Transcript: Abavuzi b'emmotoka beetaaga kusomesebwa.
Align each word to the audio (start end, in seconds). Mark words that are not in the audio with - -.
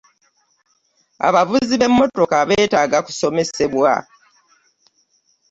Abavuzi 1.27 1.73
b'emmotoka 1.77 2.37
beetaaga 2.49 2.97
kusomesebwa. 3.05 3.93